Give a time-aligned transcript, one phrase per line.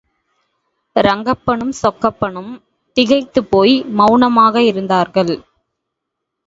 [0.95, 2.51] ரங்கப்பனும் சொக்கப்பனும்
[2.97, 5.33] திகைத்துப் போய் மௌனமாக இருந்தார்கள்.